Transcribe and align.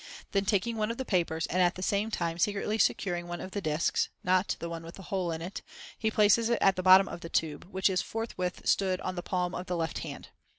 Then 0.31 0.45
taking 0.45 0.77
one 0.77 0.89
of 0.89 0.97
the 0.97 1.05
papers, 1.05 1.45
and 1.45 1.61
at 1.61 1.75
the 1.75 1.83
same 1.83 2.09
time 2.09 2.39
secretly 2.39 2.79
securing 2.79 3.27
one 3.27 3.39
of 3.39 3.51
the 3.51 3.61
discs 3.61 4.09
(not 4.23 4.55
the 4.57 4.67
one 4.67 4.81
with 4.81 4.95
the 4.95 5.03
hole 5.13 5.31
in 5.31 5.43
it), 5.43 5.61
he 5.95 6.09
places 6.09 6.49
it 6.49 6.57
at 6.59 6.75
the 6.75 6.81
bottom 6.81 7.07
of 7.07 7.21
the 7.21 7.29
tube, 7.29 7.65
which 7.69 7.87
is 7.87 8.01
forthwith 8.01 8.67
stood 8.67 8.99
on 9.01 9.13
the 9.13 9.21
palm 9.21 9.53
of 9.53 9.67
the 9.67 9.77
left 9.77 9.99
hand. 9.99 10.29